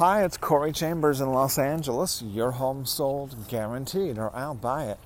[0.00, 2.22] Hi, it's Corey Chambers in Los Angeles.
[2.22, 4.98] Your home sold guaranteed, or I'll buy it.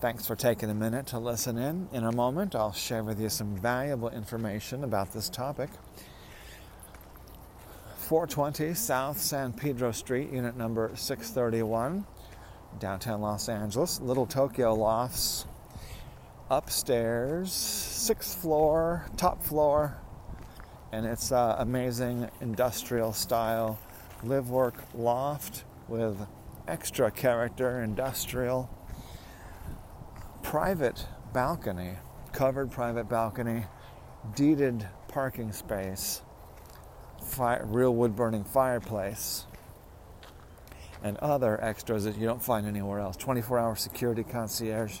[0.00, 1.88] Thanks for taking a minute to listen in.
[1.92, 5.70] In a moment, I'll share with you some valuable information about this topic.
[7.96, 12.06] 420 South San Pedro Street, unit number 631,
[12.78, 14.00] downtown Los Angeles.
[14.00, 15.46] Little Tokyo Lofts,
[16.48, 19.98] upstairs, sixth floor, top floor,
[20.92, 23.76] and it's uh, amazing industrial style
[24.26, 26.26] live work loft with
[26.66, 28.68] extra character, industrial,
[30.42, 31.92] private balcony,
[32.32, 33.64] covered private balcony,
[34.34, 36.22] deeded parking space,
[37.22, 39.46] fire, real wood burning fireplace,
[41.02, 43.16] and other extras that you don't find anywhere else.
[43.16, 45.00] 24 hour security concierge,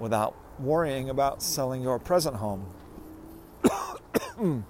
[0.00, 2.66] without worrying about selling your present home.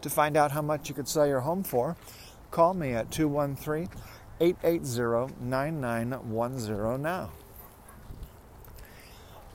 [0.00, 1.96] to find out how much you could sell your home for,
[2.50, 3.88] Call me at 213
[4.40, 7.30] 880 9910 now.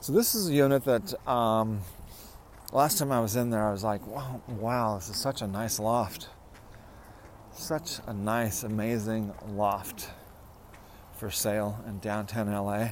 [0.00, 1.80] So, this is a unit that um,
[2.72, 5.46] last time I was in there, I was like, wow, wow, this is such a
[5.46, 6.28] nice loft.
[7.52, 10.10] Such a nice, amazing loft
[11.16, 12.90] for sale in downtown LA.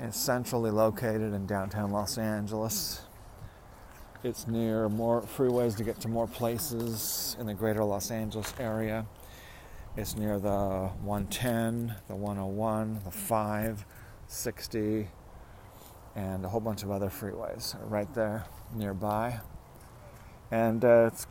[0.00, 3.02] It's centrally located in downtown Los Angeles.
[4.24, 9.06] It's near more freeways to get to more places in the greater Los Angeles area.
[9.96, 13.84] It's near the 110, the 101, the 5,
[14.26, 15.08] 60,
[16.16, 19.38] and a whole bunch of other freeways right there nearby.
[20.50, 21.28] And uh, it's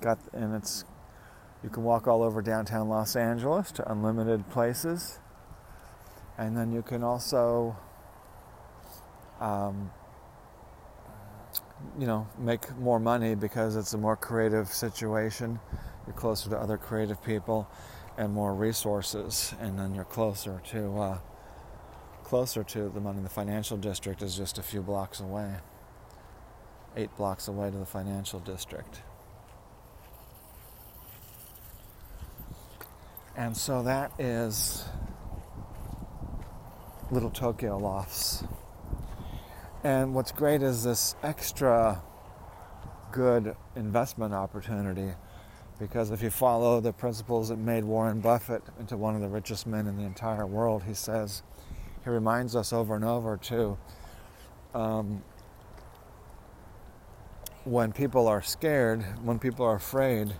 [0.00, 0.84] got, and it's,
[1.64, 5.18] you can walk all over downtown Los Angeles to unlimited places.
[6.38, 7.76] And then you can also
[9.40, 9.90] um,
[11.98, 15.58] you know, make more money because it's a more creative situation.
[16.06, 17.68] You're closer to other creative people
[18.16, 21.18] and more resources, and then you're closer to uh,
[22.24, 23.20] closer to the money.
[23.22, 25.54] The financial district is just a few blocks away,
[26.96, 29.02] eight blocks away to the financial district.
[33.34, 34.84] And so that is
[37.12, 38.42] Little Tokyo Lofts.
[39.84, 42.02] And what's great is this extra
[43.10, 45.12] good investment opportunity
[45.78, 49.66] because if you follow the principles that made Warren Buffett into one of the richest
[49.66, 51.42] men in the entire world, he says,
[52.02, 53.76] he reminds us over and over too.
[54.74, 55.22] Um,
[57.64, 60.32] when people are scared, when people are afraid,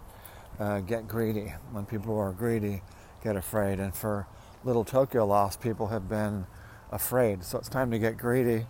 [0.58, 1.52] uh, get greedy.
[1.70, 2.80] When people are greedy,
[3.22, 3.78] get afraid.
[3.78, 4.26] And for
[4.64, 6.46] little Tokyo Lofts, people have been
[6.92, 7.42] afraid.
[7.42, 8.66] So it's time to get greedy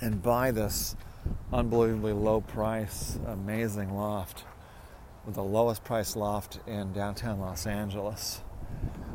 [0.00, 0.96] and buy this
[1.52, 4.44] unbelievably low price, amazing loft
[5.26, 8.40] with the lowest price loft in downtown Los Angeles.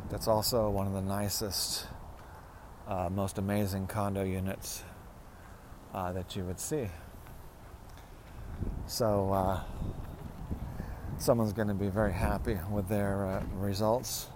[0.08, 1.88] That's also one of the nicest,
[2.86, 4.84] uh, most amazing condo units
[5.92, 6.86] uh, that you would see.
[8.86, 9.60] So, uh,
[11.18, 14.28] someone's going to be very happy with their uh, results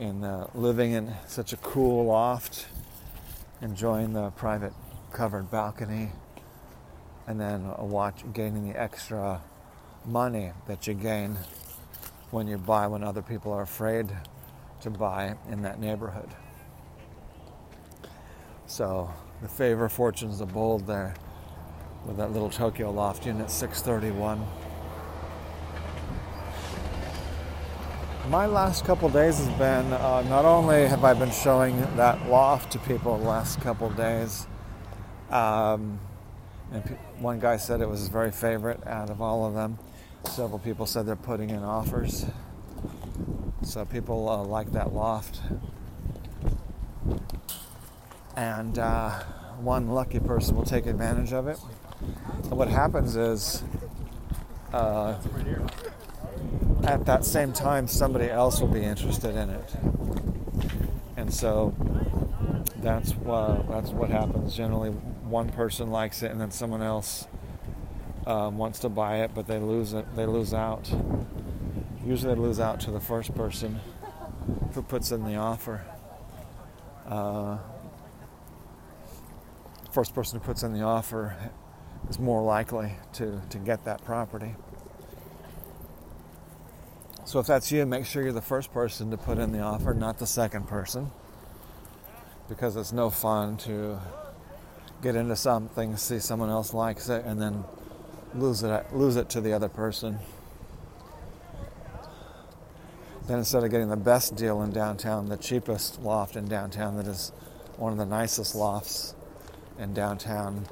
[0.00, 2.66] in uh, living in such a cool loft,
[3.60, 4.72] enjoying the private
[5.12, 6.10] covered balcony,
[7.26, 9.42] and then a watch gaining the extra
[10.06, 11.36] money that you gain
[12.30, 14.10] when you buy when other people are afraid
[14.80, 16.30] to buy in that neighborhood.
[18.66, 19.12] So
[19.42, 21.14] the favor fortunes of bold there
[22.06, 24.46] with that little Tokyo loft unit 631.
[28.30, 32.70] My last couple days has been uh, not only have I been showing that loft
[32.70, 34.46] to people the last couple days,
[35.30, 35.98] um,
[36.70, 39.80] and one guy said it was his very favorite out of all of them.
[40.26, 42.24] Several people said they're putting in offers.
[43.64, 45.40] So people uh, like that loft.
[48.36, 49.24] And uh,
[49.58, 51.58] one lucky person will take advantage of it.
[52.44, 53.64] And what happens is,
[54.72, 55.18] uh,
[56.84, 59.76] at that same time, somebody else will be interested in it.
[61.16, 61.74] And so
[62.76, 64.90] that's what, that's what happens generally
[65.30, 67.26] one person likes it and then someone else
[68.26, 70.04] um, wants to buy it, but they lose it.
[70.16, 70.92] They lose out.
[72.04, 73.80] Usually they lose out to the first person
[74.74, 75.82] who puts in the offer.
[77.06, 77.58] Uh,
[79.92, 81.36] first person who puts in the offer
[82.08, 84.54] is more likely to, to get that property.
[87.30, 89.94] So if that's you, make sure you're the first person to put in the offer,
[89.94, 91.12] not the second person.
[92.48, 94.00] Because it's no fun to
[95.00, 97.62] get into something, see someone else likes it, and then
[98.34, 100.18] lose it lose it to the other person.
[103.28, 107.06] Then instead of getting the best deal in downtown, the cheapest loft in downtown that
[107.06, 107.30] is
[107.76, 109.14] one of the nicest lofts
[109.78, 110.66] in downtown,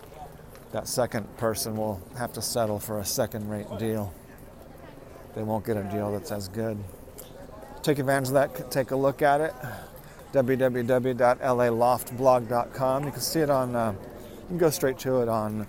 [0.73, 4.13] that second person will have to settle for a second rate deal.
[5.39, 6.77] They won't get a deal that's as good.
[7.85, 9.55] Take advantage of that, take a look at it.
[10.33, 13.05] www.laloftblog.com.
[13.05, 15.69] You can see it on, uh, you can go straight to it on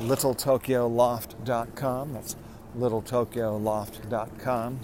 [0.00, 2.12] littletokyoloft.com.
[2.12, 2.36] That's
[2.76, 4.80] littletokyoloft.com.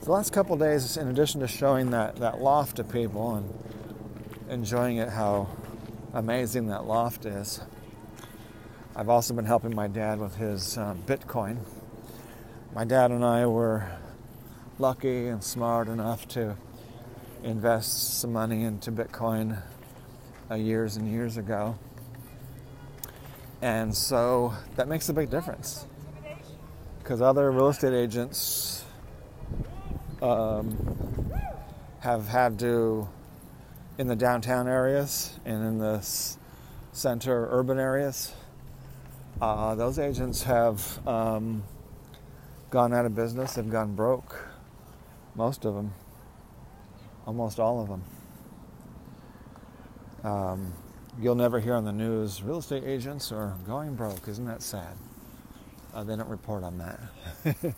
[0.00, 3.52] The last couple days, in addition to showing that, that loft to people and
[4.48, 5.48] enjoying it, how
[6.14, 7.62] amazing that loft is,
[8.94, 11.56] I've also been helping my dad with his uh, Bitcoin.
[12.78, 13.90] My dad and I were
[14.78, 16.54] lucky and smart enough to
[17.42, 19.60] invest some money into Bitcoin
[20.48, 21.76] uh, years and years ago.
[23.60, 25.86] And so that makes a big difference
[27.00, 28.84] because other real estate agents
[30.22, 31.32] um,
[31.98, 33.08] have had to,
[33.98, 35.98] in the downtown areas and in the
[36.92, 38.32] center urban areas,
[39.42, 41.64] uh, those agents have um,
[42.70, 44.46] gone out of business, have gone broke.
[45.34, 45.94] Most of them,
[47.26, 48.02] almost all of them.
[50.24, 50.72] Um,
[51.20, 54.28] you'll never hear on the news real estate agents are going broke.
[54.28, 54.96] Isn't that sad?
[55.94, 57.00] Uh, they don't report on that.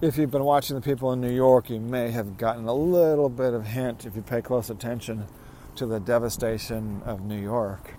[0.00, 3.28] if you've been watching the people in New York, you may have gotten a little
[3.28, 5.26] bit of hint if you pay close attention
[5.74, 7.94] to the devastation of New York.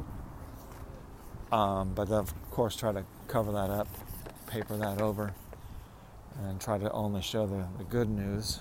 [1.52, 3.88] Um, but of course, try to cover that up,
[4.48, 5.34] paper that over,
[6.44, 8.60] and try to only show the, the good news.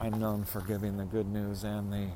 [0.00, 2.08] I'm known for giving the good news and the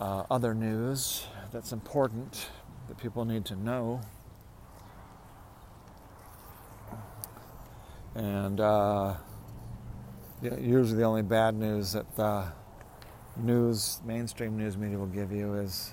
[0.00, 2.48] uh, other news that's important
[2.88, 4.00] that people need to know.
[8.14, 9.14] And uh,
[10.42, 12.46] usually the only bad news that the
[13.36, 15.92] news, mainstream news media will give you is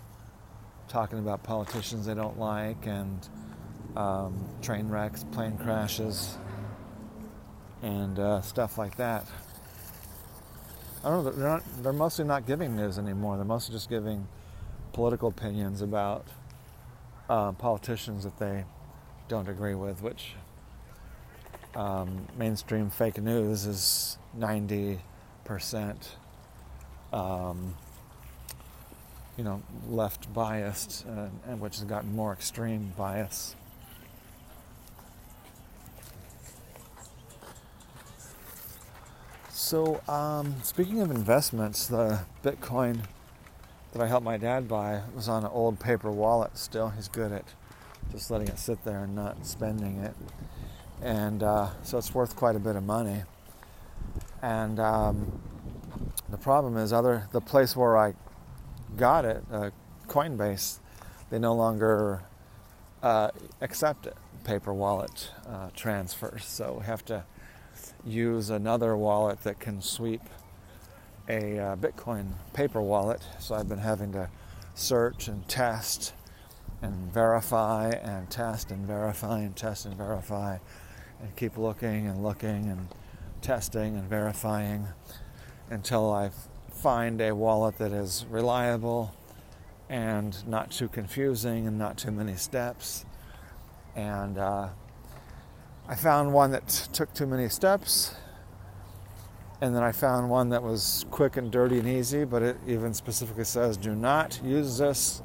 [0.88, 3.28] talking about politicians they don't like and
[3.96, 6.38] um, train wrecks, plane crashes,
[7.82, 9.26] and uh, stuff like that.
[11.04, 11.32] I don't know.
[11.32, 11.64] They're not.
[11.84, 13.36] They're mostly not giving news anymore.
[13.36, 14.28] They're mostly just giving
[14.94, 16.26] political opinions about
[17.30, 18.64] uh, politicians that they
[19.28, 20.34] don't agree with, which
[21.76, 25.00] um, mainstream fake news is ninety
[25.44, 26.16] percent.
[27.12, 27.76] Um,
[29.38, 33.56] you know, left biased, uh, and which has gotten more extreme bias.
[39.64, 43.00] So, um, speaking of investments, the Bitcoin
[43.94, 46.90] that I helped my dad buy was on an old paper wallet still.
[46.90, 47.46] He's good at
[48.12, 50.16] just letting it sit there and not spending it.
[51.02, 53.24] And uh, so it's worth quite a bit of money.
[54.42, 55.40] And um,
[56.28, 58.16] the problem is, other the place where I
[58.98, 59.70] got it, uh,
[60.10, 60.80] Coinbase,
[61.30, 62.24] they no longer
[63.02, 66.44] uh, accept it, paper wallet uh, transfers.
[66.44, 67.24] So we have to
[68.06, 70.22] use another wallet that can sweep
[71.30, 73.22] a uh, Bitcoin paper wallet.
[73.40, 74.30] So I've been having to
[74.76, 76.14] search and test
[76.82, 80.58] and verify and test and verify and test and verify
[81.22, 82.88] and keep looking and looking and
[83.42, 84.88] testing and verifying
[85.70, 86.32] until I
[86.72, 89.16] find a wallet that is reliable
[89.90, 93.06] and not too confusing and not too many steps.
[93.96, 94.70] And uh,
[95.88, 98.16] I found one that took too many steps,
[99.60, 102.94] and then I found one that was quick and dirty and easy, but it even
[102.94, 105.22] specifically says do not use this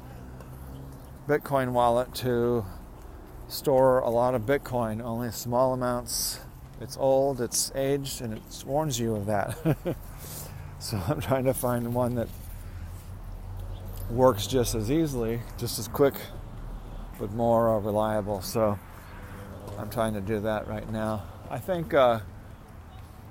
[1.27, 2.65] Bitcoin wallet to
[3.47, 6.39] store a lot of Bitcoin, only small amounts.
[6.81, 9.57] It's old, it's aged, and it warns you of that.
[10.79, 12.27] so I'm trying to find one that
[14.09, 16.15] works just as easily, just as quick,
[17.17, 18.41] but more reliable.
[18.41, 18.77] So
[19.79, 21.23] I'm trying to do that right now.
[21.49, 22.19] I think uh,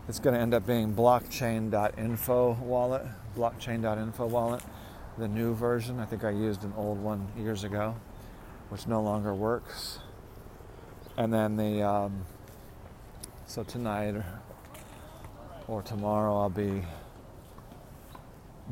[0.08, 4.62] it's going to end up being blockchain.info wallet, blockchain.info wallet,
[5.18, 6.00] the new version.
[6.00, 7.94] I think I used an old one years ago,
[8.70, 9.98] which no longer works.
[11.18, 12.24] And then the um,
[13.46, 14.24] so tonight or,
[15.68, 16.82] or tomorrow I'll be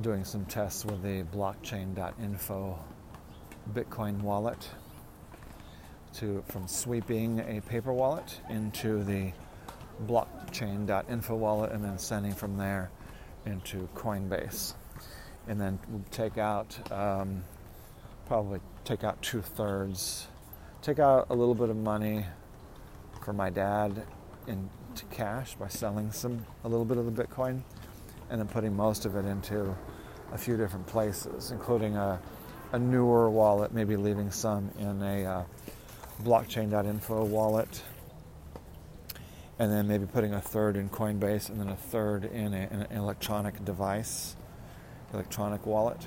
[0.00, 2.78] doing some tests with the blockchain.info
[3.74, 4.66] Bitcoin wallet
[6.16, 9.32] to from sweeping a paper wallet into the
[10.06, 12.90] blockchain.info wallet and then sending from there
[13.46, 14.74] into Coinbase.
[15.48, 17.44] And then we'll take out um,
[18.26, 20.26] probably take out two thirds,
[20.82, 22.24] take out a little bit of money
[23.24, 24.04] for my dad
[24.46, 27.60] into cash by selling some a little bit of the Bitcoin,
[28.30, 29.74] and then putting most of it into
[30.32, 32.20] a few different places, including a,
[32.72, 35.42] a newer wallet, maybe leaving some in a uh,
[36.22, 37.82] blockchain.info wallet,
[39.58, 42.86] and then maybe putting a third in Coinbase, and then a third in, a, an
[42.90, 44.36] electronic device,
[45.12, 46.06] electronic wallet.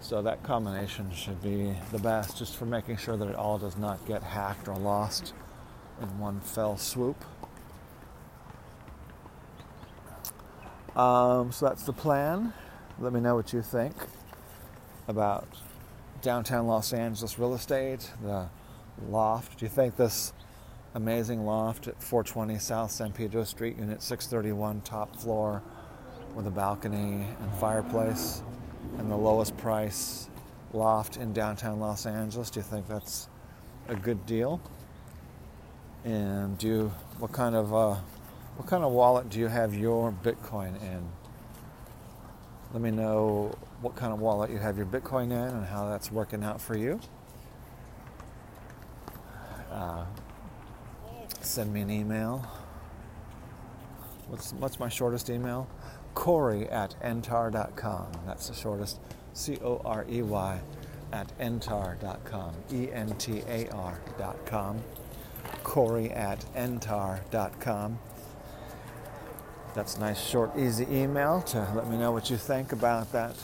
[0.00, 3.76] So that combination should be the best just for making sure that it all does
[3.76, 5.32] not get hacked or lost
[6.00, 7.24] in one fell swoop.
[10.96, 12.52] Um, so that's the plan.
[12.98, 13.94] Let me know what you think
[15.08, 15.46] about
[16.22, 18.48] downtown Los Angeles real estate, the
[19.08, 19.58] loft.
[19.58, 20.32] Do you think this
[20.94, 25.62] amazing loft at 420 South San Pedro Street, Unit 631, top floor,
[26.34, 28.42] with a balcony and fireplace?
[28.98, 30.28] and the lowest price
[30.72, 32.50] loft in downtown Los Angeles.
[32.50, 33.28] Do you think that's
[33.88, 34.60] a good deal?
[36.04, 37.96] And do you, what kind of uh,
[38.56, 41.08] what kind of wallet do you have your Bitcoin in?
[42.72, 46.10] Let me know what kind of wallet you have your Bitcoin in and how that's
[46.10, 47.00] working out for you.
[49.70, 50.04] Uh,
[51.40, 52.46] send me an email.
[54.28, 55.68] What's what's my shortest email?
[56.14, 58.12] Corey at entar.com.
[58.26, 59.00] That's the shortest.
[59.34, 60.60] C O R E Y
[61.12, 62.54] at entar.com.
[62.72, 64.82] E N T A R.com.
[65.64, 67.98] Corey at entar.com.
[69.74, 73.34] That's a nice, short, easy email to let me know what you think about that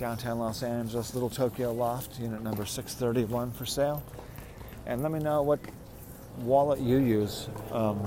[0.00, 4.02] downtown Los Angeles Little Tokyo Loft, unit number 631 for sale.
[4.86, 5.60] And let me know what
[6.38, 8.00] wallet you use um,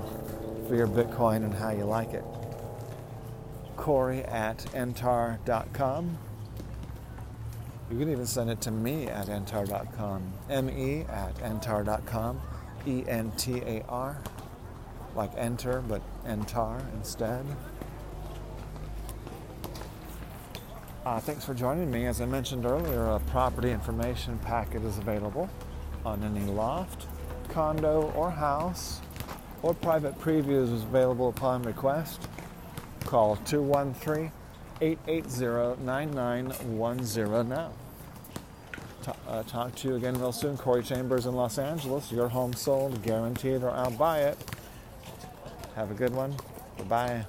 [0.67, 2.23] for your Bitcoin and how you like it.
[3.77, 6.17] Corey at entar.com.
[7.91, 10.33] You can even send it to me at entar.com.
[10.49, 12.41] M-E at entar.com.
[12.87, 14.17] E-N-T-A-R.
[15.15, 17.45] Like enter, but entar instead.
[21.05, 22.05] Uh, thanks for joining me.
[22.05, 25.49] As I mentioned earlier, a property information packet is available
[26.05, 27.07] on any loft,
[27.49, 29.01] condo, or house,
[29.61, 32.27] or private previews is available upon request
[33.13, 34.31] call 213
[34.81, 37.71] 880 9910 now.
[39.27, 40.57] Uh, talk to you again real soon.
[40.57, 42.11] Corey Chambers in Los Angeles.
[42.11, 44.37] Your home sold, guaranteed, or I'll buy it.
[45.75, 46.35] Have a good one.
[46.77, 47.25] Bye bye.